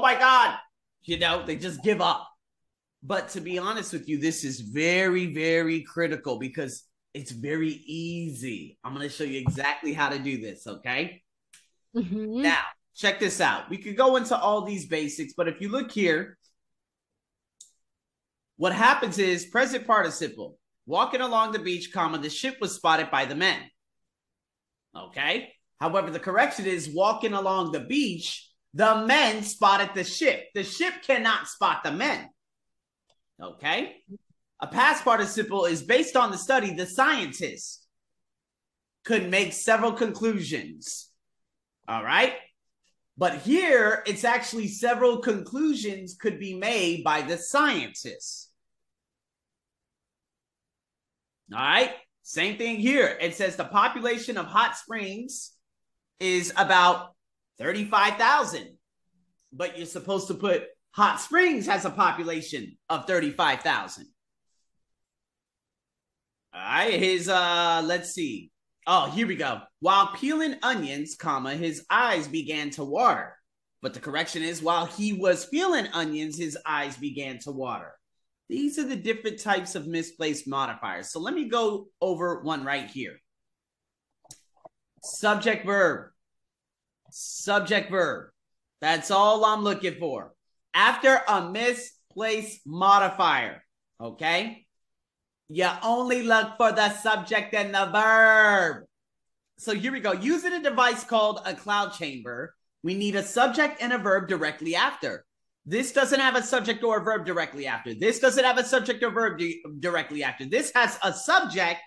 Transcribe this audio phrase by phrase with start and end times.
[0.00, 0.56] oh my God.
[1.02, 2.26] You know, they just give up.
[3.02, 8.78] But to be honest with you, this is very, very critical because it's very easy.
[8.82, 10.66] I'm going to show you exactly how to do this.
[10.66, 11.22] Okay.
[11.94, 12.42] Mm-hmm.
[12.42, 12.62] Now,
[12.94, 13.68] check this out.
[13.68, 16.38] We could go into all these basics, but if you look here,
[18.56, 23.24] what happens is present participle walking along the beach, comma, the ship was spotted by
[23.26, 23.60] the men.
[24.96, 25.52] Okay.
[25.78, 30.48] However, the correction is walking along the beach, the men spotted the ship.
[30.54, 32.28] The ship cannot spot the men.
[33.40, 33.96] Okay.
[34.60, 36.74] A past participle is based on the study.
[36.74, 37.86] The scientists
[39.04, 41.08] could make several conclusions.
[41.88, 42.34] All right.
[43.16, 48.50] But here, it's actually several conclusions could be made by the scientists.
[51.52, 51.90] All right.
[52.22, 53.18] Same thing here.
[53.20, 55.52] It says the population of hot springs
[56.20, 57.14] is about
[57.60, 58.76] 35,000.
[59.52, 64.06] But you're supposed to put Hot Springs has a population of 35,000.
[66.52, 68.50] All right, his uh let's see.
[68.86, 69.60] Oh, here we go.
[69.78, 73.36] While peeling onions, comma, his eyes began to water.
[73.82, 77.92] But the correction is while he was peeling onions, his eyes began to water.
[78.48, 81.12] These are the different types of misplaced modifiers.
[81.12, 83.20] So let me go over one right here.
[85.04, 86.10] Subject verb.
[87.10, 88.30] Subject verb.
[88.80, 90.32] That's all I'm looking for.
[90.74, 93.62] After a misplaced modifier,
[94.00, 94.66] okay?
[95.48, 98.84] You only look for the subject and the verb.
[99.58, 100.12] So here we go.
[100.12, 104.74] Using a device called a cloud chamber, we need a subject and a verb directly
[104.74, 105.24] after.
[105.66, 107.92] This doesn't have a subject or a verb directly after.
[107.94, 110.46] This doesn't have a subject or verb di- directly after.
[110.46, 111.80] This has a subject,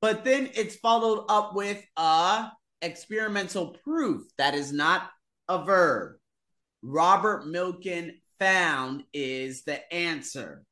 [0.00, 2.50] but then it's followed up with a
[2.84, 5.10] experimental proof that is not
[5.48, 6.16] a verb.
[6.82, 10.64] Robert Millikan found is the answer.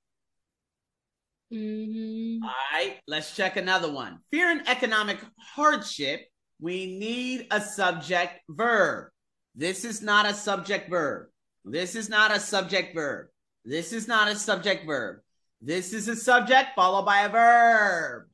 [1.52, 2.44] Mm-hmm.
[2.44, 4.20] All right, let's check another one.
[4.30, 6.20] Fear and economic hardship,
[6.60, 9.10] we need a subject verb.
[9.54, 11.26] This is not a subject verb.
[11.64, 13.26] This is not a subject verb.
[13.64, 15.20] This is not a subject verb.
[15.60, 18.24] This is a subject followed by a verb.